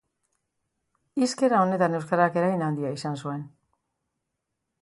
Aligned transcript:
Hizkera 1.25 1.59
honetan 1.65 1.97
euskarak 1.99 2.39
eragin 2.43 2.65
handia 2.71 2.95
izan 2.97 3.23
zuen. 3.25 3.45